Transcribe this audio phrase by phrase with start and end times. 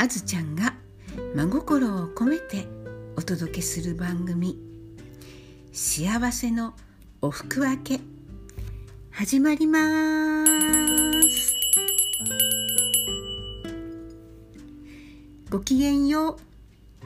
[0.00, 0.74] あずちゃんが
[1.34, 2.68] 真心を込めて
[3.16, 4.56] お届けする番組
[5.74, 6.76] 「幸せの
[7.20, 8.00] おふく分け」
[9.10, 11.56] 始まります。
[15.50, 16.36] ごきげんよう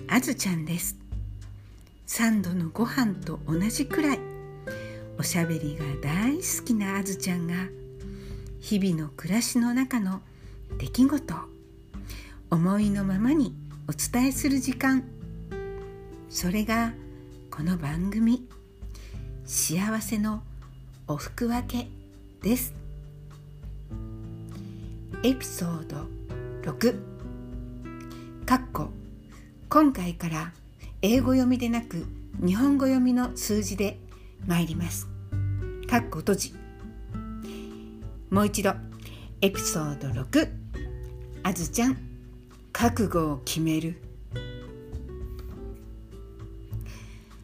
[0.09, 0.99] あずちゃんです。
[2.09, 4.21] 3度のご飯と同じくらい
[5.19, 7.55] おしゃべりが大好きなあずちゃんが
[8.61, 10.21] 日々の暮らしの中の
[10.77, 11.52] 出来事
[12.53, 13.55] 思いのままに
[13.89, 15.05] お伝えする時間。
[16.29, 16.93] それが
[17.51, 18.47] この番組
[19.47, 20.43] 「幸せの
[21.09, 21.89] おふく分け」
[22.47, 22.75] です。
[25.23, 26.07] エピソード
[26.71, 26.99] 6
[28.45, 28.91] かっこ
[29.71, 30.53] 今回から
[31.01, 32.05] 英語読みでなく
[32.45, 33.99] 日本語読みの数字で
[34.47, 35.09] 参ります。
[35.89, 36.55] かっこ閉じ。
[38.29, 38.75] もう一度
[39.41, 40.51] エピソード6
[41.45, 42.12] あずちゃん。
[42.73, 43.97] 覚悟を決める。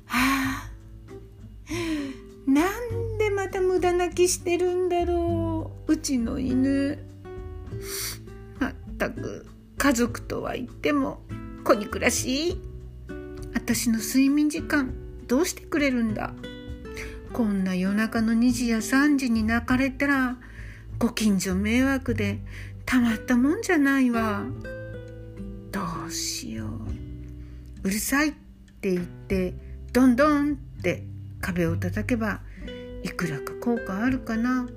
[0.07, 0.71] はあ
[2.51, 5.93] なんでまた無駄泣きしてるんだろう。
[5.93, 6.99] うちの犬。
[8.59, 11.21] まったく家族とは言っても
[11.63, 12.61] 子に暮らし。
[13.55, 14.95] 私の睡眠時間
[15.27, 16.33] どうしてくれるんだ。
[17.33, 20.39] こんな夜中の2時や3時に泣かれたら
[20.99, 22.39] ご近所迷惑で
[22.87, 24.47] たまったもんじゃないわ。
[26.09, 26.69] うしよう。
[27.85, 28.33] うるさいっ
[28.81, 29.55] て言って
[29.93, 31.05] どんどんって
[31.41, 32.41] 壁を叩けば
[33.03, 34.69] いくらか効果あるかな。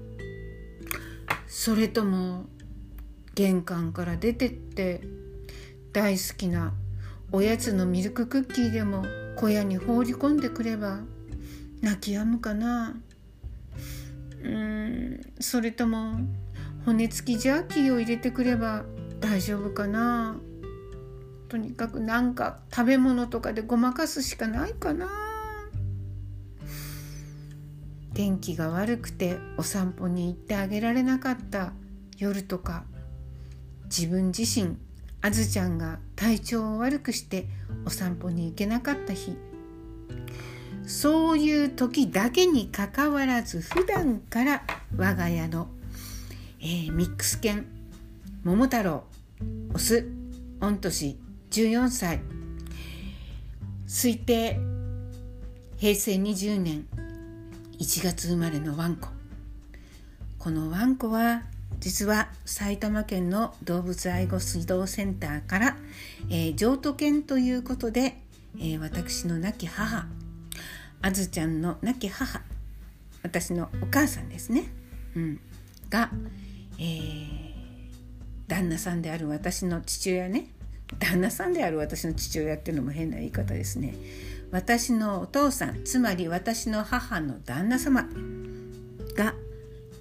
[1.47, 2.45] それとも
[3.35, 5.01] 玄関から出てって
[5.93, 6.73] 大好きな
[7.31, 9.05] おやつのミルククッキーでも
[9.37, 10.99] 小屋に放り込んでくれば
[11.81, 12.95] 泣き止むかな。
[14.43, 16.19] うーんそれとも
[16.85, 18.83] 骨付きジャーキーを入れてくれば
[19.19, 20.35] 大丈夫かな。
[21.51, 25.09] とにかくなんか食べ物とかでごまかすしかないかな。
[28.13, 31.73] 天気が悪くてお散歩に行ってあげられなかった。
[32.17, 32.85] 夜とか
[33.83, 34.77] 自分自身
[35.19, 37.47] あずちゃんが体調を悪くして
[37.85, 39.35] お散歩に行けなかった日。
[40.87, 44.63] そういう時だけにかかわらず普段から
[44.95, 45.67] 我が家の、
[46.61, 47.65] えー、ミックス犬
[48.45, 49.03] 桃太郎
[49.73, 50.07] オス
[50.61, 51.19] 御年
[51.51, 52.21] 14歳。
[53.85, 54.57] 推定
[55.77, 56.87] 平成20年
[57.77, 59.09] 1月生まれのワンコ。
[60.39, 61.43] このワンコは
[61.81, 65.77] 実は埼玉県の動物愛護水道センターから、
[66.29, 68.15] えー、譲渡犬ということで、
[68.57, 70.07] えー、私の亡き母
[71.01, 72.41] あずちゃんの亡き母
[73.23, 74.71] 私のお母さんですね、
[75.17, 75.39] うん、
[75.89, 76.11] が、
[76.79, 77.51] えー、
[78.47, 80.47] 旦那さんである私の父親ね。
[80.99, 83.95] 旦那さんである私の父親っていうのも変な言い方ですね。
[84.51, 88.07] 私のお父さんつまり私の母の旦那様
[89.15, 89.33] が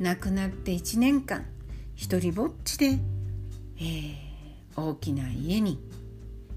[0.01, 1.47] 亡くなって1年間
[1.95, 2.99] 一人ぼっちで、
[3.79, 4.19] えー、
[4.77, 5.79] 大きな家に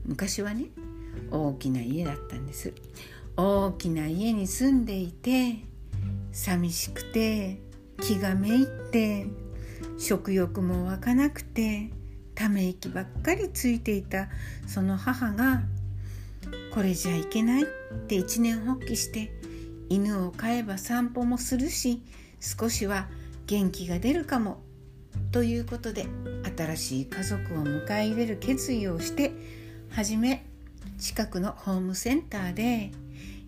[0.05, 0.65] 昔はね
[1.29, 2.73] 大きな家だったんです。
[3.35, 5.57] 大きな家に住んでいて
[6.31, 7.59] 寂しくて
[8.01, 9.27] 気がめいって
[9.97, 11.89] 食欲も湧かなくて
[12.35, 14.29] ため息ばっかりついていた。
[14.67, 15.61] その母が
[16.73, 17.65] これじゃいけないっ
[18.07, 19.31] て一年発起して
[19.89, 22.01] 犬を飼えば散歩もするし
[22.39, 23.07] 少しは
[23.47, 24.61] 元気が出るかも
[25.31, 26.07] ということで
[26.57, 29.31] 新しい家族を迎え入れる決意をして
[29.89, 30.45] はじめ
[30.97, 32.91] 近くのホームセンターで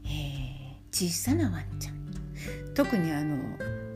[0.05, 1.95] えー、小さなワンちゃん。
[2.75, 3.37] 特にあの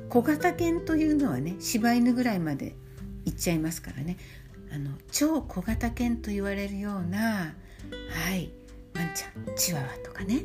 [0.10, 2.76] 小型犬というのはね柴犬ぐらいまで
[3.26, 4.18] 行っちゃいますからね。
[4.72, 7.56] あの超小型犬と言われるような
[8.12, 8.52] はい
[8.96, 10.44] ワンちゃんチワワとかね。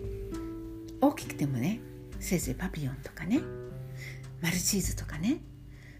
[1.00, 1.80] 大きくてもね
[2.20, 3.40] せいぜいパピヨンとかね。
[4.40, 5.40] マルチーズとかね。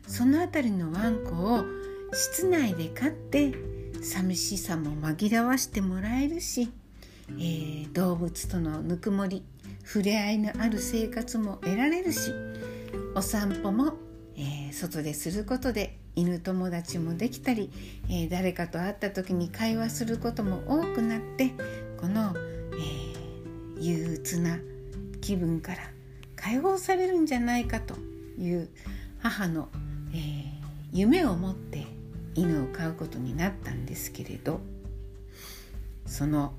[0.06, 1.64] その辺りのワンコを
[2.12, 3.54] 室内で飼って
[4.02, 6.70] 寂しさも紛らわしてもらえるし、
[7.31, 9.44] えー、動物とのぬくもり
[9.84, 12.32] 触れ合いのある生活も得られるし
[13.14, 13.94] お散歩も、
[14.37, 17.70] えー、外ですることで犬友達もできたり、
[18.08, 21.50] えー、誰かと会った時に会話することも多くなって
[22.00, 22.34] この、
[23.76, 24.58] えー、憂鬱な
[25.20, 25.78] 気分から
[26.37, 27.94] 解放されるんじゃないかと
[28.38, 28.69] いう
[29.20, 29.69] 母の、
[30.12, 30.50] えー、
[30.93, 31.87] 夢を持って
[32.34, 34.60] 犬を飼うことになったんですけれど
[36.06, 36.52] その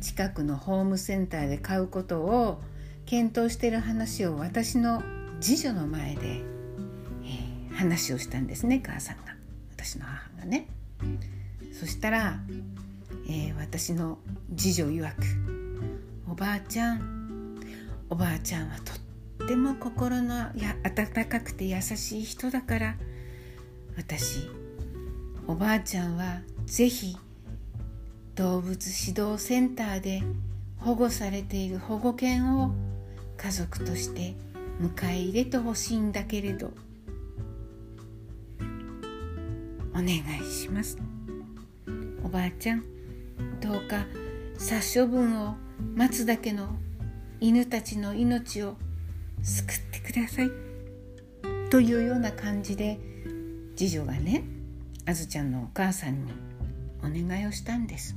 [0.00, 2.60] 近くのホームセンターで買うことを
[3.06, 5.02] 検討している話を私の
[5.40, 6.42] 次女の前で、
[7.78, 9.36] 話をしたんですね母さんが。
[9.70, 10.68] 私の母がね。
[11.72, 12.40] そしたら
[13.28, 14.18] えー、私の
[14.56, 15.22] 次女曰く
[16.28, 17.60] 「おばあちゃん
[18.08, 18.92] おばあちゃんはと
[19.44, 22.96] っても心のや温かくて優しい人だから
[23.98, 24.48] 私
[25.46, 27.16] おばあちゃんはぜひ
[28.34, 30.22] 動物指導センターで
[30.78, 32.72] 保護されている保護犬を
[33.36, 34.34] 家族として
[34.80, 36.72] 迎え入れてほしいんだけれど。
[39.98, 40.96] お願いします。
[42.22, 42.84] おばあちゃん
[43.60, 44.06] どうか
[44.56, 45.56] 殺処分を
[45.96, 46.68] 待つだけの
[47.40, 48.76] 犬たちの命を
[49.42, 50.50] 救ってください。
[51.70, 53.00] というような感じで
[53.74, 54.44] 次女がね
[55.04, 56.32] あずちゃんのお母さんに
[57.00, 58.14] お願いをしたんです。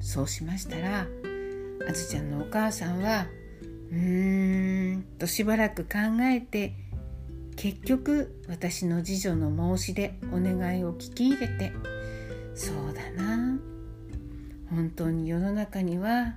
[0.00, 1.06] そうしましたら
[1.86, 3.26] あずちゃんのお母さんは
[3.90, 6.72] うーんとしばらく考えて
[7.56, 11.72] 結局私の次女の申し出お願いを聞き入れて
[12.54, 13.58] そうだな。
[14.70, 16.34] 本当に世の中には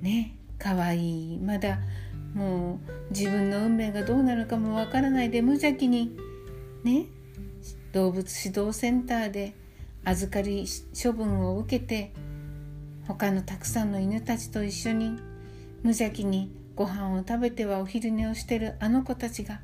[0.00, 1.38] ね可愛い。
[1.38, 1.78] まだ
[2.34, 6.16] もう自分の運命がどうなるかもわからないで無邪気に
[6.84, 7.06] ね
[7.92, 9.54] 動物指導センターで
[10.04, 10.66] 預かり
[11.02, 12.12] 処分を受けて
[13.08, 15.10] 他のたくさんの犬たちと一緒に
[15.82, 19.60] 無邪気にご飯を食べてはお昼寝をしてるあの子たちが、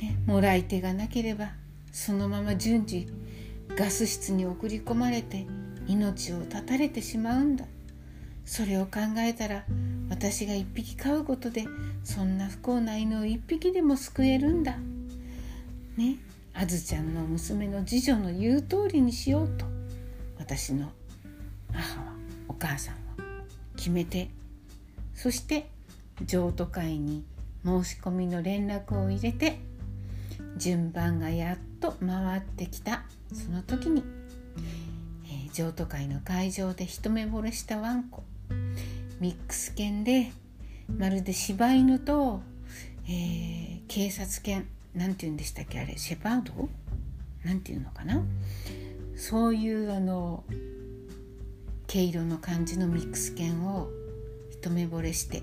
[0.00, 1.52] ね、もらい手がなければ
[1.92, 3.06] そのまま順次
[3.76, 5.46] ガス室に送り込まれて
[5.86, 7.64] 命を絶たれてしまうんだ。
[8.44, 9.64] それを考えたら
[10.08, 11.66] 私が一匹飼うことで
[12.02, 14.76] そんな不幸な犬を一匹でも救えるんだ。
[15.96, 16.16] ね
[16.54, 19.66] あずちゃんの娘の次女の言う通りにしようと
[20.38, 20.90] 私の
[21.72, 22.12] 母は
[22.48, 23.00] お母さんは
[23.76, 24.30] 決めて
[25.14, 25.68] そして
[26.24, 27.24] 譲渡会に
[27.64, 29.60] 申し込みの連絡を入れて
[30.58, 33.04] 順番がやっと回ってきた。
[33.32, 34.02] その時に、
[35.24, 38.24] えー、譲渡会の会場で一目惚れしたワンコ。
[39.20, 40.32] ミックス犬で
[40.88, 42.40] まるで柴犬と、
[43.06, 44.66] えー、警察犬。
[44.94, 45.96] なんて言うんでしたっけあれ。
[45.96, 46.68] シェパード？
[47.44, 48.22] なんていうのかな。
[49.16, 50.44] そういうあの
[51.86, 53.90] 毛色の感じのミックス犬を
[54.50, 55.42] 一目惚れして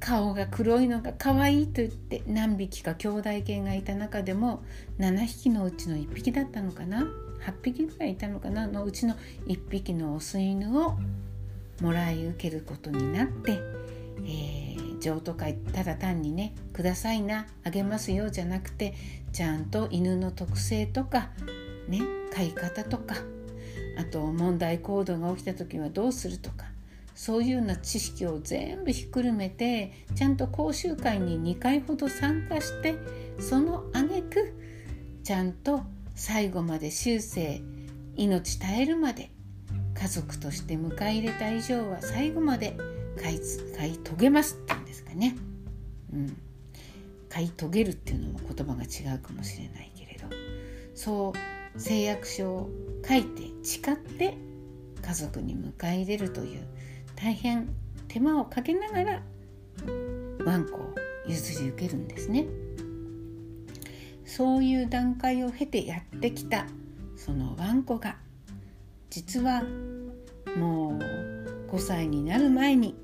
[0.00, 4.62] 顔が黒いのが可愛いと言って何匹か兄弟犬がいた中でも
[4.98, 7.06] 7匹のうちの1匹だったのかな
[7.44, 8.66] ？8匹ぐらいいたのかな？
[8.66, 9.14] のうちの
[9.46, 10.98] 1匹のオス犬を
[11.80, 13.60] もらい受けることになって、
[14.24, 18.94] えー、譲渡会ただ単にね「くださいなあげますよ」じゃなくて
[19.32, 21.30] ちゃんと犬の特性とか
[21.88, 22.00] ね
[22.34, 23.16] 飼い方とか
[23.98, 26.67] あと問題行動が起きた時はどうするとか
[27.18, 32.94] そういうような知識を全部ひっくるめてちゃんと講習会に2回ほど参加して
[33.40, 34.54] その挙句
[35.24, 35.80] ちゃんと
[36.14, 37.60] 最後まで終生
[38.16, 39.32] 命絶えるまで
[39.94, 42.76] 家族として迎え入れた以上は最後まで
[43.20, 43.40] 買い
[43.76, 45.36] 買い遂げますって言うんですかね。
[46.12, 46.36] うん、
[47.28, 50.28] 買い遂げるっていうのも言葉が違うかもしれないけれど
[50.94, 51.32] そ
[51.76, 52.70] う誓約書を
[53.04, 54.36] 書いて誓って
[55.02, 56.77] 家族に迎え入れるという
[57.20, 57.68] 大変
[58.06, 59.22] 手間をかけながら
[60.44, 60.94] ワンコを
[61.26, 62.46] 譲り受けるんですね。
[64.24, 66.66] そういう段階を経てやってきた
[67.16, 68.16] そのワンコが
[69.10, 69.64] 実は
[70.56, 72.94] もう5歳になる前に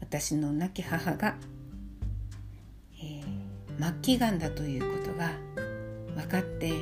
[0.00, 1.36] 私の亡き母が、
[3.02, 5.32] えー、末期がんだということが
[6.14, 6.72] 分かって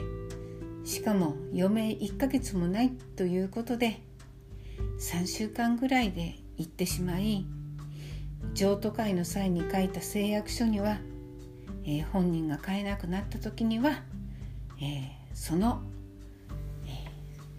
[0.85, 4.03] しかも余命1ヶ月もないということで
[4.99, 7.47] 3週間ぐらいで行ってしまい
[8.55, 10.99] 譲渡会の際に書いた誓約書には、
[11.85, 14.03] えー、本人が買えなくなった時には、
[14.81, 15.83] えー、その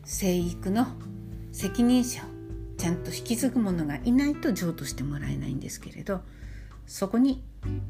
[0.03, 0.87] 生育の
[1.51, 2.25] 責任者を
[2.77, 6.21] ちゃんと引き継ぐ者がいないと譲渡してもらえないんですけれど
[6.87, 7.43] そこに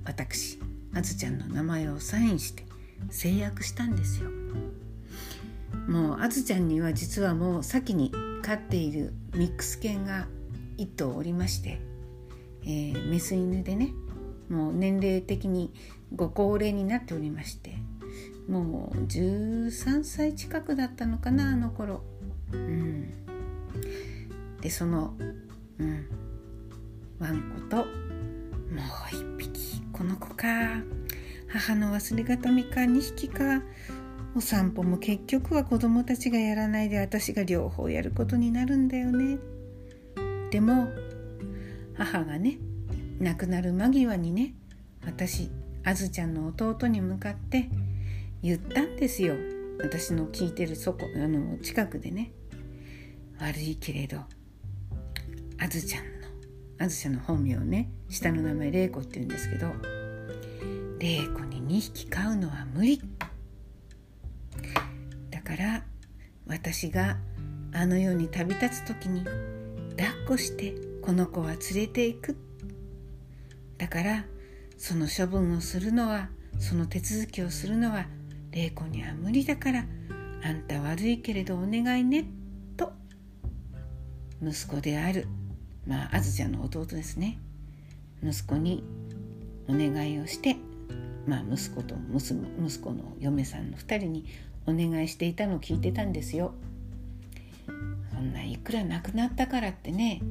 [0.06, 0.60] 私
[0.94, 2.66] あずちゃんの名前をサインして
[3.10, 4.30] 制約したんですよ。
[5.88, 8.12] もうあずちゃんには実はもう先に
[8.42, 10.28] 飼っているミックス犬が
[10.78, 11.80] 1頭おりまして、
[12.64, 13.94] えー、メス犬でね
[14.50, 15.72] もう年齢的に
[16.16, 17.76] ご高齢になっておりまして
[18.48, 22.04] もう13歳近くだったのかなあの頃。
[22.52, 23.10] うん、
[24.60, 25.14] でその、
[25.80, 26.06] うん、
[27.20, 27.84] ワンコとも
[29.38, 29.82] う一匹。
[29.94, 30.48] この子か。
[31.48, 33.62] 母の忘れがたみか2匹か。
[34.34, 39.38] お散歩も結局は子供たちがやらないで私が両方やることになるんだよね。
[40.52, 40.88] でも
[41.96, 42.58] 母がね
[43.20, 44.54] 亡くなる間際にね
[45.06, 45.50] 私
[45.84, 47.70] あずちゃんの弟に向かって
[48.42, 49.36] 言ったんですよ。
[49.82, 52.32] 私の聞いてるそこあの近くでね。
[53.40, 54.20] 悪いけれど
[55.60, 56.10] あずちゃんの
[56.78, 59.68] あずちゃんの本名ね下の名前玲子って言うんですけど
[61.00, 63.00] 玲子に2匹飼うのは無理。
[63.00, 63.21] だ
[65.52, 65.84] から
[66.48, 67.18] 私が
[67.74, 69.26] あの世に旅立つ時に
[69.98, 72.38] 抱っこしてこの子は連れていく。
[73.78, 74.26] だから
[74.78, 78.06] その処分をするのはその手続きをするのは
[78.52, 79.86] 玲子には無理だから
[80.42, 82.26] あんた悪いけれどお願いね
[82.78, 82.94] と
[84.42, 85.28] 息子である
[85.86, 87.40] まああずちゃんの弟ですね。
[88.24, 88.86] 息子に
[89.68, 90.56] お願いをして
[91.28, 94.26] まあ息子と娘息子の嫁さんの2人に
[94.68, 96.54] お願いしていたのを聞いてたんですよ。
[98.14, 100.22] そんないくら亡くなったからってね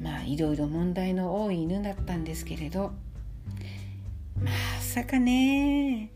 [0.00, 2.92] まあいろいろ問題の多い犬だったんですけれど
[4.40, 6.10] まさかね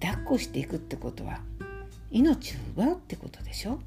[0.00, 1.40] 抱っこしていくってことは
[2.10, 3.80] 命を奪うってことでしょ？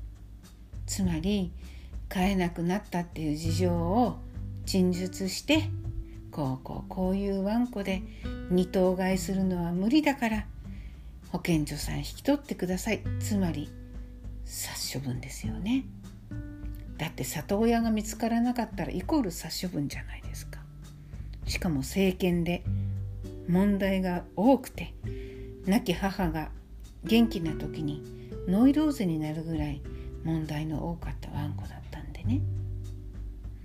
[0.87, 1.51] つまり
[2.09, 4.17] 飼えなくなったっていう事情を
[4.65, 5.69] 陳述して
[6.31, 8.01] こうこうこういうワンコで
[8.49, 10.45] 二頭買いするのは無理だから
[11.33, 13.01] 保健所さん引き取ってください。
[13.19, 13.67] つまり
[14.45, 15.83] 殺処分ですよね。
[16.99, 20.59] だって里親が見つからなかったらイコール殺処分じゃないですか。
[21.47, 22.63] しかも政権で
[23.49, 24.93] 問題が多くて
[25.65, 26.51] 亡き母が
[27.03, 28.03] 元気な時に
[28.47, 29.81] ノイローゼになるぐらい
[30.23, 32.41] 問題の多かったワンコだったんでね。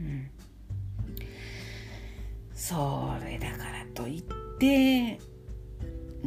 [0.01, 0.31] うん。
[2.55, 4.23] それだからといっ
[4.59, 5.21] て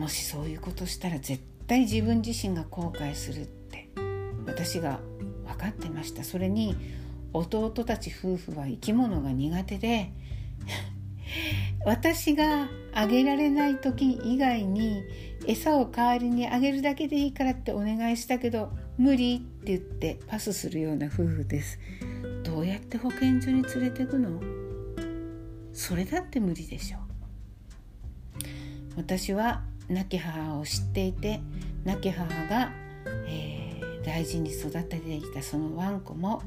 [0.02, 3.88] もしそういうことしたら絶対自分自身が後悔するって
[4.48, 5.00] 私が
[5.46, 6.24] 分かってました。
[6.24, 6.76] それに
[7.34, 10.12] 弟たち夫婦は生き物が苦手で
[11.86, 15.04] 私があげられない時以外に
[15.46, 21.78] 餌を代わりにあげるだけでいいからってお願いしたけど無理って言ってパスするような夫婦です。
[22.44, 24.42] どうやって保健所に連れてくの？
[25.74, 26.98] それだって無理でしょ。
[28.98, 31.42] 私は亡き母を知っていて
[31.84, 32.72] 亡き母が、
[33.28, 36.42] えー、大事に育ててきたそのワンコも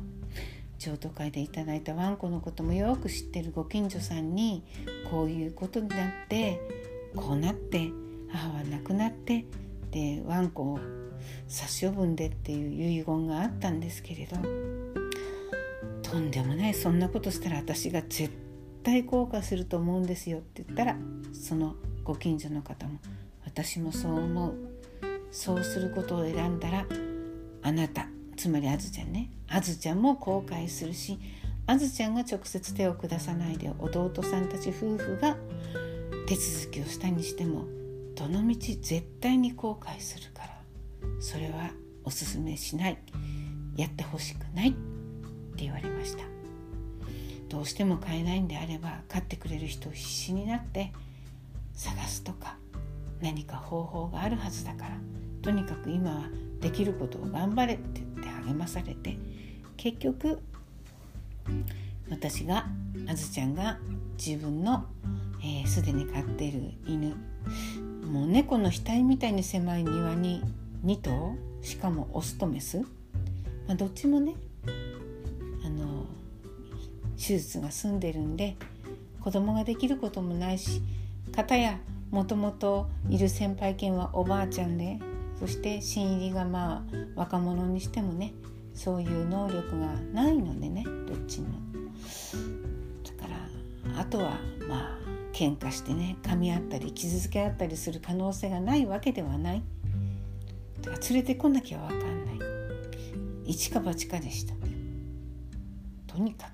[0.78, 4.62] 譲渡会でいただいたワンコのこともよく知ってるご近所さんに
[5.10, 6.60] こういうことになって
[7.14, 7.90] こうなって
[8.30, 9.44] 母は亡くなって
[9.90, 10.78] でワンコを
[11.48, 14.36] 殺処分でっていう遺言があったんですけれど
[16.02, 18.30] とんでもないそんなことしたら私が絶
[18.82, 20.96] 対後悔すると思うんですよって言ったら
[21.32, 22.98] そのご近所の方も
[23.54, 24.54] 私もそう思う。
[25.30, 26.86] そうすることを選んだら
[27.62, 29.30] あなたつまりあずちゃんね。
[29.48, 31.20] あずちゃんも後悔するし
[31.68, 35.36] あずちゃんが直接手を下さないで弟さんたち夫婦が
[36.26, 37.64] 手続きをしたにしても
[38.16, 40.48] どのみち絶対に後悔するから。
[41.20, 41.70] それは
[42.02, 42.98] おすすめしない。
[43.76, 44.78] やってほしくないって
[45.58, 46.24] 言われました。
[47.48, 50.92] どうしても買えないんであれば買ってくれる人を必死になって
[51.72, 52.56] 探すとか。
[53.20, 54.90] 何か方法があるはずだから
[55.42, 56.28] とにかく今は
[56.60, 59.18] できることを頑張れって言って励まされて
[59.76, 60.40] 結局
[62.10, 62.66] 私が
[63.06, 63.78] あずちゃんが
[64.16, 64.86] 自分の
[65.66, 67.14] すで、ー、に飼っている犬
[68.10, 70.42] もう猫の額みたいに狭い庭に
[70.84, 72.78] 2頭しかもオスとメス、
[73.66, 74.34] まあ、どっちもね
[75.64, 76.06] あの
[77.16, 78.56] 手術が済んでるんで
[79.20, 80.82] 子供ができることもないし
[81.34, 81.78] 片や
[82.10, 84.98] もともといる先輩犬はおばあちゃんで
[85.38, 88.32] そして新入りがまあ若者にしてもね
[88.72, 91.58] そういう能力がないのでねどっちも。
[93.04, 94.98] だからあとはまあ
[95.32, 99.62] 喧嘩してね噛み合ったり傷つけ合ったりする可能性がないわけではない。
[100.82, 102.34] だから連れてこなきゃ分かんない。
[103.46, 104.54] 一か八かでした。
[106.06, 106.48] とにか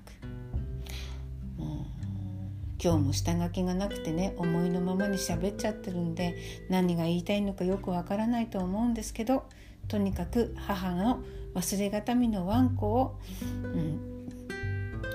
[2.83, 6.35] 今日も下書きがなくてね思いのままに喋っちゃってるんで
[6.67, 9.43] 何が言いたいのかよくわからないと思うんですけど
[9.87, 11.21] とにかく母の
[11.53, 13.19] 忘れがたみのワンコを、
[13.63, 14.27] うん、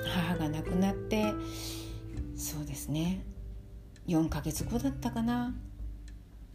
[0.07, 1.35] 母が亡くなって
[2.37, 3.25] そうですね
[4.07, 5.53] 4ヶ月後だったかな。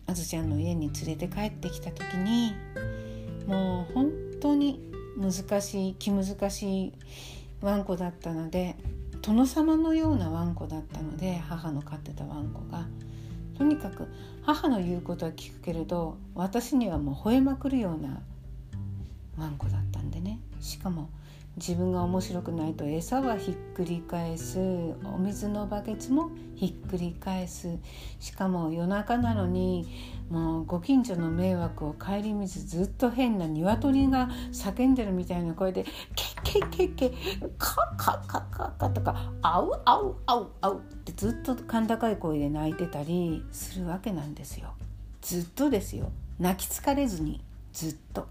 [0.08, 2.54] あずちゃんの家に連れて帰ってきた時に
[3.48, 6.94] もう本当に難しい気難しい
[7.62, 8.76] ワンコだったので
[9.22, 12.86] 殿様のようなワンコだったので母の飼ってたワンコが。
[13.58, 14.08] とにかく
[14.42, 18.24] 母の言うことは聞くけれど私にはもう吠えまくるような
[19.38, 20.40] ワンコだったんでね。
[20.60, 21.10] しかも
[21.62, 24.60] 自分が面白くないと餌はひっくり返す
[25.04, 27.78] お水のバケツもひっくり返す
[28.20, 29.88] しかも夜中なのに
[30.32, 35.84] もうご近所の迷惑を顧みずずっと変な鶏が叫んでるみたいな声で
[36.16, 37.14] 「ケッケッケッケ
[37.60, 44.74] カッカッカッカッカ」とか「あうあうあうあう」ってずっと甲高い声で泣いてたりするわけなんですよ。
[45.22, 47.40] ずっとですよ泣き疲れずに
[47.72, 48.28] ずっと。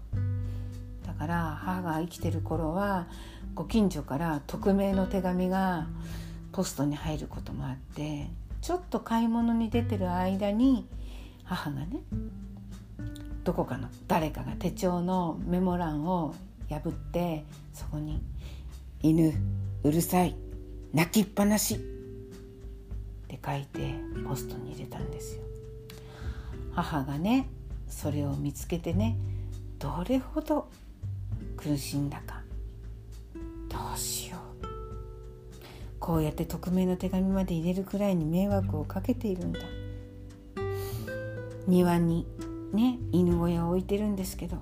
[1.21, 3.05] から母が生きてる頃は
[3.53, 5.85] ご近所から匿名の手紙が
[6.51, 8.27] ポストに入ることもあって
[8.59, 10.87] ちょっと買い物に出てる間に
[11.43, 12.01] 母がね
[13.43, 16.33] どこかの誰かが手帳のメモ欄を
[16.69, 18.19] 破ってそこに
[19.03, 19.31] 「犬
[19.83, 20.35] うるさい
[20.91, 21.77] 泣きっぱなし」っ
[23.27, 23.93] て書いて
[24.27, 25.43] ポストに入れたんですよ。
[26.73, 27.47] 母がね
[27.87, 29.17] それを見つけてね
[29.77, 30.67] どれほど
[31.61, 32.41] 苦しんだか。
[33.69, 34.65] どうしよう。
[35.99, 39.59] こうやって匿名の手紙まで入れるくらいに迷惑をかけているんだ。
[41.67, 42.25] 庭に
[42.73, 44.57] ね犬小屋を置いてるんですけど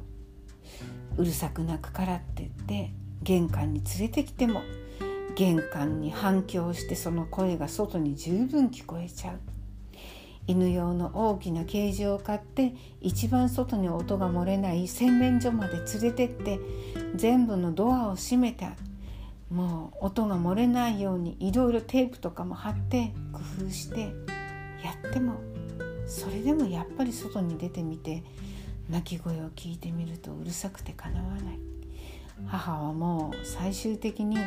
[1.18, 2.92] うるさく鳴くからって言って
[3.24, 4.62] 玄関に連れてきても
[5.36, 9.40] 玄関に反響してその声が外に十分聞こえちゃう。
[10.50, 16.60] 犬用の大きなケージを買って一番外に音が漏れない洗面所まで連れてって
[17.14, 18.72] 全部のドアを閉めた。
[19.52, 24.02] もう音が漏れないようにいろいろテープとかも貼って工夫して
[24.84, 25.42] やっても
[26.06, 28.24] それでもやっぱり外に出てみて
[28.90, 31.60] 泣き声を聞いてみるとうるさくてかなわない。
[32.48, 34.38] 母はもう最終的に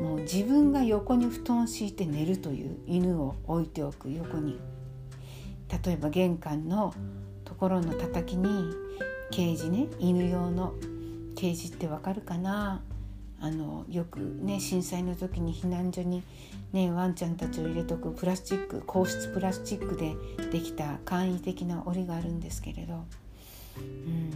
[0.00, 4.58] もう自分が横に布団を敷いて寝るという犬を置いておく横に
[5.84, 6.94] 例えば玄関の
[7.44, 8.74] ところのたたきに
[9.30, 10.74] ケージね犬用の
[11.36, 12.82] ケージってわかるかな？
[13.40, 16.22] あのよくね震災の時に避難所に、
[16.72, 20.14] ね、ワンちゃんたちを入れとくプラスチック硬質プラスチックで
[20.52, 23.04] できた簡易的な檻があるんですけれど、
[23.78, 24.30] うん、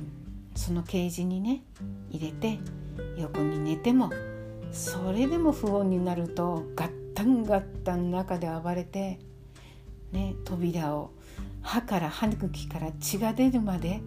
[0.57, 1.62] そのケージにね
[2.11, 2.59] 入れて
[3.16, 4.11] 横に寝ても
[4.72, 9.20] それでも不穏になるとガッタンガッタン中で暴れて、
[10.11, 11.12] ね、扉を
[11.66, 14.00] 歯から歯茎から血が出るまで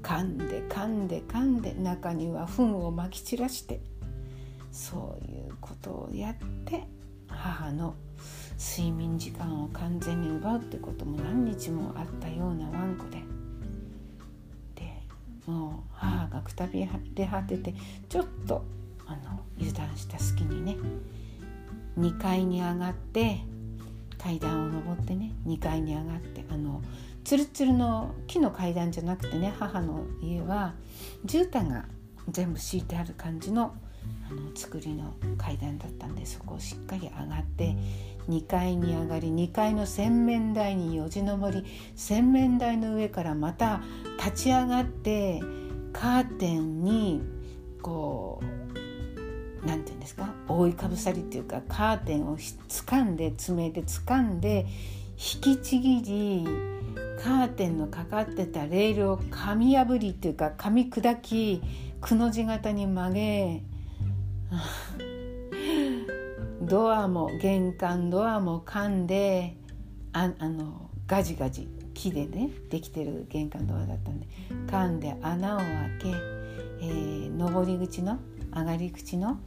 [0.00, 3.80] 噛んで噛んで噛んで中には糞をまき散らして
[4.70, 6.84] そういうことをやって
[7.26, 7.96] 母の
[8.56, 13.18] 睡眠時間を完全に奪うってことも何日もあったようなワンコで。
[14.76, 15.02] で
[15.46, 17.74] もう母がくたびれ果てて
[18.08, 18.64] ちょっと
[19.06, 20.76] あの油断した隙にね
[21.98, 23.40] 2階に上がって
[24.22, 26.82] 階段を上ってね2階に上がってあの
[27.24, 30.74] ツルツルの木の階段じゃなくてね母の家は
[31.24, 31.86] 絨毯が
[32.28, 33.74] 全部敷いてある感じの
[34.30, 37.76] あの作りの階段だったんでそこをしっかり上がって
[38.28, 41.64] 2階に上がり2階の洗面台によじ登り
[41.96, 43.82] 洗面台の上からまた
[44.18, 45.42] 立ち上がって
[45.92, 47.22] カーテンに
[47.82, 48.59] こう
[49.64, 50.32] 何て言うんですか？
[50.48, 54.66] 覆いかぶさりっていうかカーテンを掴んで爪で掴んで
[55.34, 56.46] 引きちぎり
[57.22, 61.62] カーテンのかかってたレールを噛み破りっていうか噛み砕き
[62.00, 63.62] くの字型に曲げ
[66.62, 69.56] ドアも玄関ドアも噛んで
[70.12, 74.26] ああのガジガジ木でねできてる玄関ドアだったんで
[74.66, 75.66] 噛んで穴を開
[76.00, 78.18] け、えー、上り口の
[78.54, 79.38] 上がり口の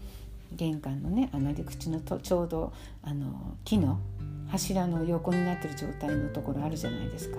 [0.52, 4.00] 玄関のね上がり口のとちょうどあの木の
[4.48, 7.38] 柱の横になってる状態のところあるじゃないですか。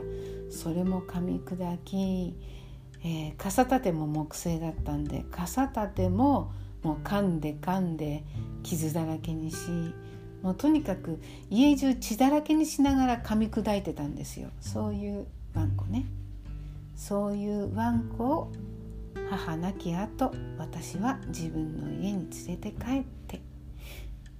[0.51, 2.35] それも噛み砕き、
[3.03, 8.25] えー、傘立ても木製だったんで傘立てももう噛んで噛んで
[8.63, 9.57] 傷だらけにし
[10.43, 14.51] もうとにかく家中血だらけにしながら噛み砕いてたんですよ。
[14.61, 16.05] そういうワンコね。
[16.97, 18.53] そういうワンコを
[19.31, 23.41] 母亡き後私は自分の家に連れて帰って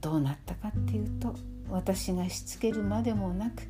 [0.01, 1.35] どうなったかっていうと
[1.71, 3.63] 私がしつけるまでもなく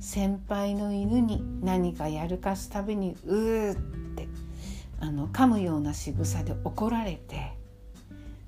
[0.00, 3.76] 先輩の犬に何かやるかすたびにうーっ
[4.16, 4.28] て
[5.00, 7.52] あの噛むような仕草で怒られて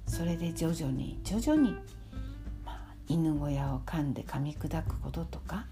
[0.07, 1.73] それで徐々に徐々に、
[2.64, 5.66] まあ、犬小屋を噛んで噛み砕くこととか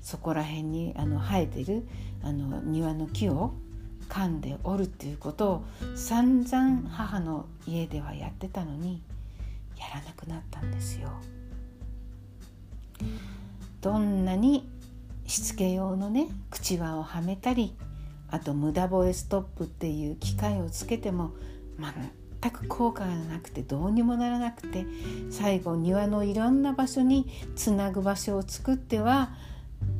[0.00, 1.86] そこら辺にあの生えてる
[2.22, 3.54] あの庭の木を
[4.10, 9.00] 噛んで折るっていうことを散々母の家ではやってたのに
[9.78, 11.08] やらなくなったんですよ。
[13.80, 14.68] どんなに
[15.26, 17.74] しつけ用のね口輪をはめたり
[18.30, 21.30] あと無駄吠えストップっていう機械をつけても
[22.42, 24.84] 全く効果がなくてどうにもならなくて
[25.30, 29.30] 最後庭のいろんな場所につなぐ場所を作っては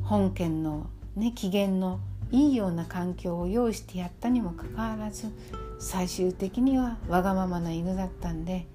[0.03, 1.99] 本県の、ね、機嫌の
[2.31, 5.31] いいような環境を用意してやったにもかかわらず
[5.79, 8.67] 最終的にはわがままな犬だったんで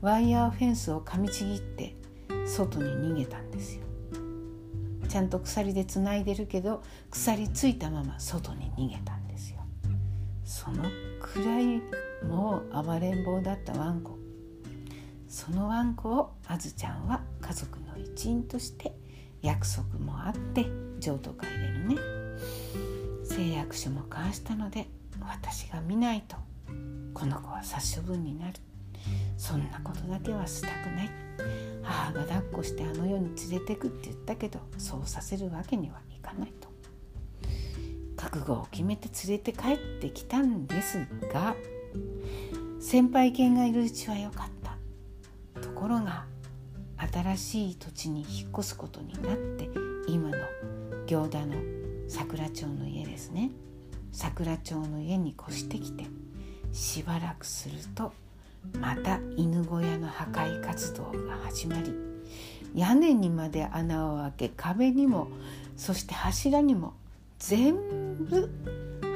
[0.00, 1.94] ワイヤーフェンスを噛みちぎって
[2.46, 3.84] 外に逃げたんですよ。
[5.08, 9.60] ちゃんと鎖でつないでるけど鎖ついたまま外に逃げたんですよ。
[10.44, 10.82] その
[11.20, 11.80] くらい
[12.26, 14.18] もう暴れん坊だったワンコ
[15.28, 18.92] そのワンコをあずちゃんは家族の一員として
[19.42, 20.66] 約束もあって
[20.98, 22.23] 譲渡会でのね
[23.34, 24.86] 誓約書も交わしたので
[25.20, 26.36] 私が見ないと
[27.12, 28.54] この子は殺処分になる。
[29.36, 31.10] そんなことだけはしたくない。
[31.82, 36.68] 母が抱っこしてあの世に連れてくって言ったけどそうさせるわけにはいかないと。
[38.16, 41.56] 覚悟を決めて連れて帰ってきたんですが
[42.80, 45.60] 先輩犬がいるうちは良かった。
[45.60, 46.24] ところが
[47.12, 49.68] 新しい土地に引っ越すことになって
[50.06, 50.36] 今の
[51.06, 53.50] 行田の桜町の家ですね。
[54.14, 56.04] 桜町の家に越してきて
[56.72, 58.12] しばらくすると
[58.78, 61.92] また犬小屋の破壊活動が始まり
[62.74, 65.28] 屋根にまで穴を開け壁にも
[65.76, 66.94] そして柱にも
[67.40, 67.74] 全
[68.20, 68.48] 部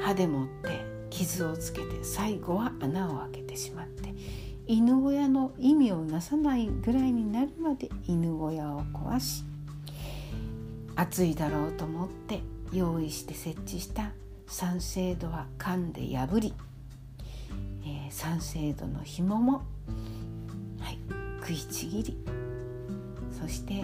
[0.03, 4.13] 歯でもって傷をつけて最後は穴を開けてしまって
[4.67, 9.43] 犬小屋の意味をなさないぐらいになるまで犬小屋を壊し
[10.95, 14.11] 暑いだろうと思って用意して設置した
[14.47, 16.53] 酸性度は噛んで破り、
[17.83, 19.63] えー、酸性度の紐も、
[20.79, 20.99] はい、
[21.41, 22.17] 食いちぎり。
[23.31, 23.83] そして、えー、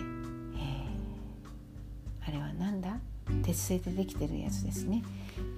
[2.28, 2.98] あれは何だ？
[3.44, 5.04] 鉄製でできてるやつですね。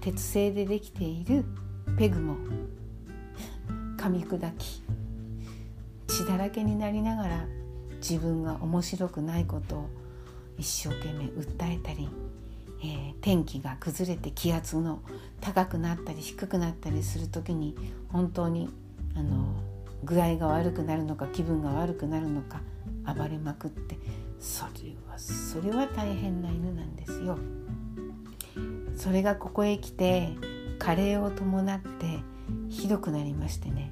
[0.01, 1.43] 鉄製でできている
[1.97, 2.37] ペグも
[3.97, 4.83] 噛み砕き
[6.07, 7.45] 血だらけになりながら
[7.97, 9.89] 自分が面白くないことを
[10.57, 12.09] 一生懸命訴えたり、
[12.81, 15.01] えー、天気が崩れて気圧の
[15.41, 17.75] 高くなったり低くなったりする時に
[18.09, 18.69] 本当に
[19.15, 19.55] あの
[20.03, 22.61] 具合が悪くなるのか気分が悪くなるのか
[23.05, 23.97] 暴れまくって
[24.39, 27.37] それはそれは大変な犬なんですよ。
[28.95, 30.29] それがここへ来て
[30.79, 32.19] 加齢を伴って
[32.69, 33.91] ひどくなりましてね。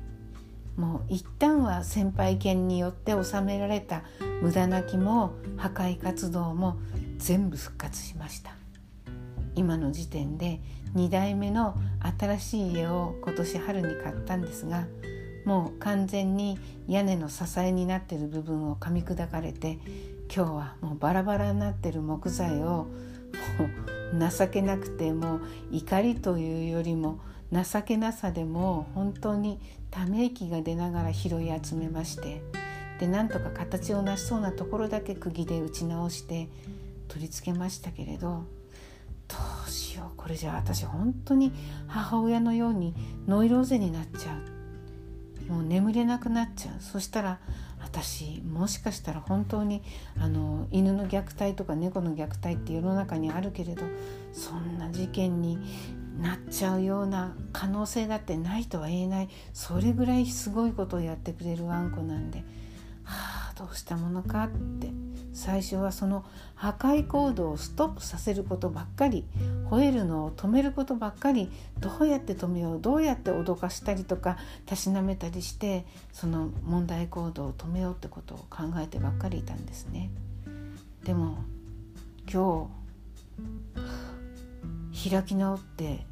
[0.78, 4.04] もう一旦は先輩犬によって収められた
[4.42, 6.78] 無駄なきも破壊活動も
[7.18, 8.52] 全部復活しました
[9.56, 10.60] 今の時点で
[10.96, 11.76] 2代目の
[12.20, 14.88] 新しい家を今年春に買ったんですが
[15.46, 19.80] もう完全に屋根の支えになってる部分を噛み砕かれて
[20.34, 22.88] 今日はもうバラバラになってる木材をも
[24.28, 25.42] う情けなくてもう
[25.72, 27.20] 怒りというよりも
[27.52, 29.60] 情けなさでも本当に
[29.92, 32.42] ため息が出ながら拾い集めまして
[33.00, 36.48] でなんとか形を成しそうなところだけ釘で打ち直して
[37.08, 38.44] 取り付けましたけれど
[39.28, 39.36] ど
[39.66, 41.52] うしようこれじゃあ私本当に
[41.88, 42.94] 母親のように
[43.28, 44.56] ノイローゼになっちゃう。
[45.52, 47.40] もう眠れなくなっちゃうそしたら
[47.80, 49.84] 私もしかしたら本当に
[50.20, 53.84] あの犬の虐待とか猫の虐待って世の中にあるけれど
[54.34, 55.60] そんな事件に
[56.20, 59.30] なっちゃうような可能性だってないとは言えない。
[59.54, 62.44] それぐらいすごいことをやってくれるワンコなんで。
[63.06, 64.90] はあどうしたものかって
[65.34, 69.26] 最初はその破壊行動をストップさせることばっかり
[69.70, 80.10] 吠えるのを止めることばっかりどうやって止めようどうやって脅かしたりとかたしなめたりしてその問題行動を止めようってことを考えてばっかりいたんですね。
[81.04, 81.38] でも
[82.32, 82.70] 今
[84.94, 86.06] 日開き直って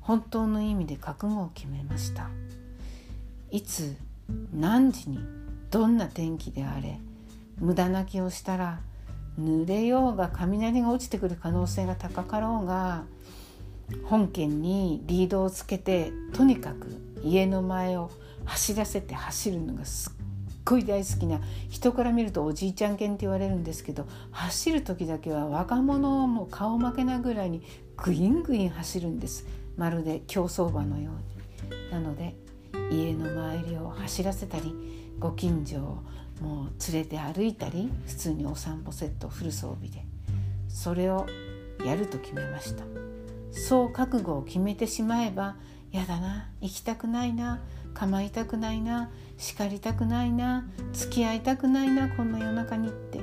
[0.00, 2.30] 本当の意味で覚悟を決めました
[3.50, 3.96] いつ
[4.54, 5.18] 何時に
[5.70, 6.98] どんな天気であれ
[7.58, 8.80] 無駄泣きをしたら
[9.38, 13.04] 濡れようが雷が落ちてくる可能性が高かろうが
[14.04, 18.10] 本県にリードをつけてとにかく家の前を
[18.44, 20.12] 走らせて走るのがすっ
[20.64, 27.62] ごい大好きな人から見るとおじいちゃん犬って言われるんですけど走る時だけは若者をもう顔負けなぐらいに
[27.96, 31.28] グイングイン走るんですまるで競走馬のように。
[31.90, 32.34] なので
[32.90, 35.80] 家の周りを走らせたりご近所を
[36.40, 40.04] もう連れて歩いたり普通にお散歩セットフル装備で
[40.68, 41.26] それを
[41.84, 42.84] やると決めました。
[43.52, 45.56] そう覚悟を決めてしまえば
[45.90, 47.60] やだな行きたくないな
[47.94, 53.20] 構いたくないな叱りたくないな付き合いたくないなこんな夜中にって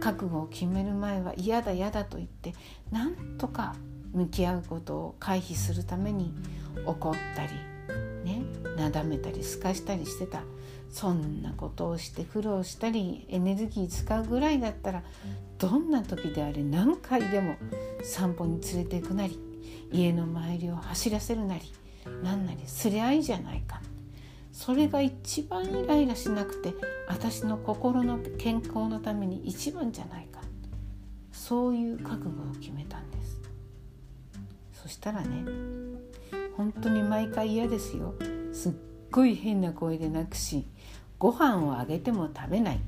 [0.00, 2.52] 覚悟を決める前は嫌だ嫌だと言って
[2.90, 3.74] なんとか
[4.12, 6.34] 向き合うことを回避するために
[6.84, 7.52] 怒ったり
[8.24, 8.42] ね
[8.76, 10.42] なだめたりすかしたりしてた。
[10.90, 15.02] そんなことをして苦労したりエネルギー使うぐらいだったら
[15.58, 17.56] どんな時であれ何回でも
[18.02, 19.38] 散歩に連れて行くなり
[19.90, 21.72] 家の周りを走らせるなり
[22.22, 23.80] なんなりすりゃいいじゃないか。
[24.52, 26.74] それが一番イライラしなくて
[27.08, 30.40] 私の心の健康のために一番じゃないか。
[31.32, 33.40] そういう覚悟を決めたんです。
[34.80, 35.44] そしたらね
[36.56, 38.14] 本当に毎回嫌ですよ。
[38.52, 38.72] すっ
[39.14, 40.66] ごい変な声で泣くし
[41.20, 42.80] ご飯をあげても食べない。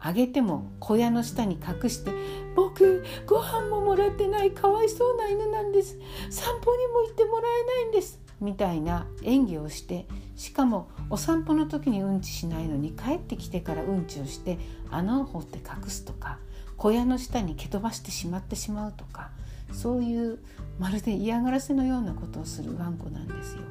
[0.00, 2.12] あげても小屋の下に隠して
[2.56, 4.52] 「僕ご飯ももらってない。
[4.52, 5.98] かわいそうな犬なんです。
[6.30, 14.58] 散歩にも行ってもらえないんです」みたいな演技をしてしかもお散歩の時にうんちしないのに帰ってきてからうんちをして
[14.90, 16.38] 穴を掘って隠すとか
[16.76, 19.30] 小屋の下に蹴飛ばしてしまってしまうとか
[19.72, 20.38] そういう
[20.78, 23.62] まるで嫌がらせのようなことをするワンコなんですよ。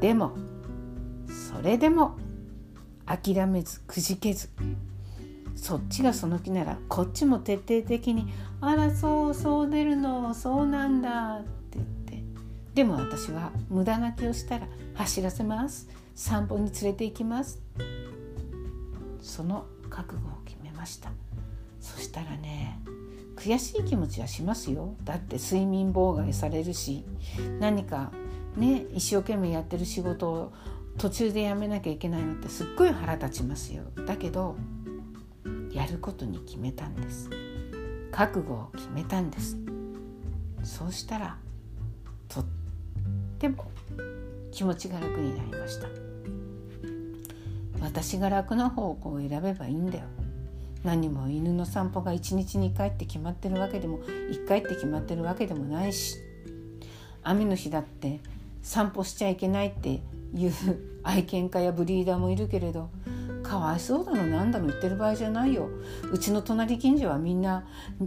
[0.00, 0.32] でも
[1.28, 2.16] それでも
[3.06, 4.48] 諦めずくじけず
[5.54, 8.26] そっちがその気ならこっちも徹底的に
[8.60, 12.22] 「あらそうそう出るのそうなんだ」って言って。
[12.74, 17.62] でも私は無駄泣きをしたら走らせます散歩に連れて行きます
[19.22, 21.10] その覚悟を決めました。
[21.80, 22.78] そしたらね
[23.36, 24.94] 悔しい気持ちはしますよ。
[25.04, 27.04] だって睡眠妨害されるし
[27.60, 28.10] 何か
[28.56, 30.52] ね一生懸命やってる仕事を
[30.98, 33.84] 途中でやめなきゃいけないのってすっごい腹立ちますよ。
[34.06, 34.56] だけど
[35.70, 37.28] やることに決めたんです。
[38.10, 39.56] 覚悟を決めたんです。
[40.62, 41.36] そうしたら
[42.28, 42.44] とっ
[43.38, 43.70] ても
[44.50, 45.88] 気持ちが楽になりました。
[47.80, 50.04] 私が楽な方向を選べばいいんだよ。
[50.82, 56.16] 何も犬の散歩が1日2回って決まってるわけでも1回って決まってるわけでもないし。
[57.22, 58.20] 雨の日だって
[58.62, 60.00] 散歩しちゃいけないって
[60.34, 60.52] いう
[61.02, 62.90] 愛犬家やブリーダーもいるけれど
[63.42, 65.68] かわいそうだのなんだの言ってる場合じゃないよ。
[66.12, 67.64] うちの隣近所はみんな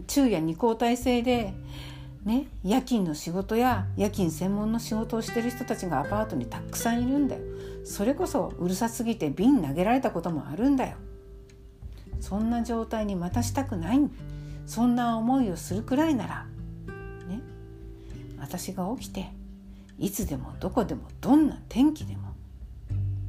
[0.07, 1.53] 昼夜二交代制で
[2.25, 7.41] ね夜勤の仕事や夜勤専門の仕事をしてる人たちがアパートにたくさんいるんだよ。
[7.85, 10.97] それこそうるさすぎて瓶投げられたこともあるんだよ。
[12.19, 13.99] そんな状態にまたしたくない。
[14.65, 16.45] そんな思いをするくらいなら
[17.27, 17.41] ね
[18.37, 19.31] 私が起きて
[19.99, 22.33] いつでもどこでもどんな天気でも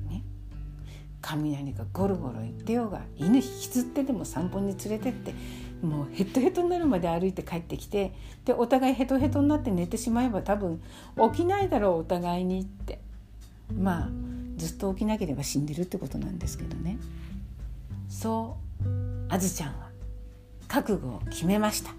[0.08, 0.22] ね。
[1.20, 5.34] 雷がゴロゴロ言ってようが犬引きずってでも散歩に連れてって
[5.82, 8.12] もうヘトヘトになるまで歩いて帰ってきて
[8.44, 10.80] でお互いヘトヘトになって寝てしまえば多分
[11.32, 13.00] 起きないだろうお互いにって。
[13.78, 14.08] まあ
[14.56, 16.98] ずっと起きなければ死んでるってことなんですけどね。
[18.08, 19.88] そうあずちゃんは
[20.68, 21.92] 覚悟を決めました。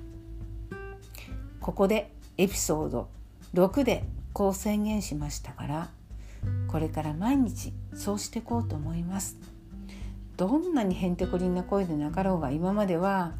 [1.59, 3.07] ここでエピソード
[3.53, 5.89] 6でこう宣言しましたから
[6.67, 9.37] これから毎日そうしていこうと思います。
[10.37, 13.33] どんなにへんてこりんな声でなかろうが今までは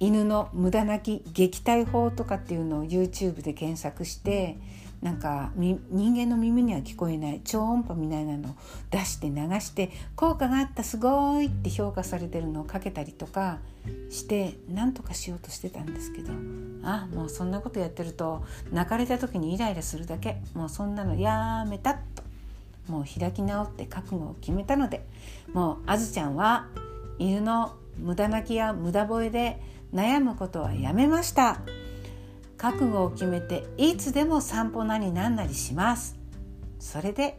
[0.00, 4.56] 犬の無駄なき撃退法とかっていうのを YouTube で検索して
[5.04, 8.54] なんか人間の耳には聞こえない超音波みたいなのを
[8.90, 13.58] 出して流して効果があったすごいって評価されてるのをかけたりとか
[14.08, 16.32] して何とかしようとしてたんですけど
[16.84, 22.00] あもうそんなことやってると泣かれた時にイライラするだけもうそんなのやめたと
[22.88, 25.04] もう開き直って覚悟を決めたので
[25.52, 26.68] もうあずちゃんは
[27.18, 29.60] 犬の無駄泣きや無駄吠えで
[29.92, 31.60] 悩むことはやめました。
[32.64, 36.16] 覚悟を決めていつでも散歩なりなんなりします。
[36.78, 37.38] それで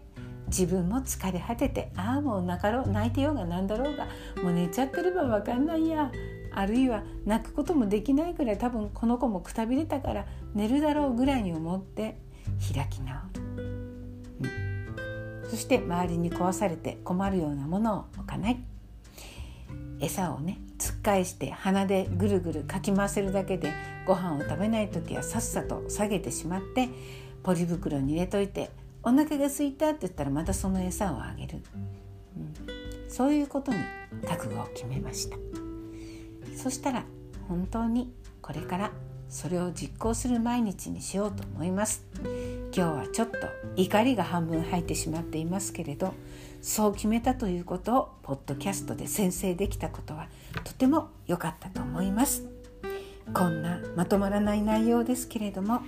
[0.50, 4.06] 自分も疲れ果ててああもう泣かろう泣いてようがなんだろうが
[4.44, 6.12] もう寝ちゃってれば分かんないや。
[6.54, 12.20] あるいは泣くこともできないくらい多分この子もくたびれたから寝るだろうぐらいに思って
[12.72, 13.42] 開き直る、
[15.44, 18.64] うん、そして周りに壊されて困るようなものを置かない。
[20.06, 23.72] 餌をねつっ返して鼻でぐるぐるかき回せるだけで
[24.06, 26.90] ご飯を食べない時はさっさと下げてしまって
[27.44, 28.70] ポリ袋に入れといて
[29.04, 31.62] お腹が空いたって言ったらまたその餌をあげる、
[32.38, 33.78] うん、そういうことに
[34.28, 35.38] 覚悟を決めました。
[36.56, 37.04] そしたら
[37.48, 38.92] 本当にこれから
[39.30, 42.04] それを実行する毎日にしようと思います。
[42.76, 43.38] 今日はちょっと
[43.76, 46.14] 怒りが半分入ってしまっていますけれど
[46.68, 50.28] そう決めたということをポッドキャストで宣誓できたことは
[50.64, 52.44] とても良かったと思います。
[53.36, 55.82] こんなまとまらない内容ですけれども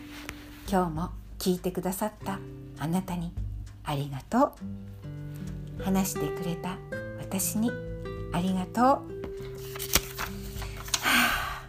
[0.70, 1.10] 今日も
[1.40, 2.40] 聞いてくださった
[2.78, 3.34] あなたに
[3.84, 4.54] ありがと
[5.80, 5.84] う。
[5.84, 6.78] 話してくれた
[7.20, 7.72] 私に
[8.32, 9.00] ありがとう、は
[11.02, 11.66] あ、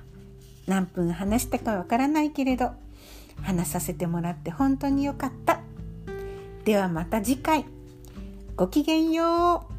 [0.67, 2.73] 何分話したかわからないけれど
[3.41, 5.61] 話させてもらって本当によかった。
[6.67, 7.78] ではまた次回。
[8.59, 9.78] ごきげんよう。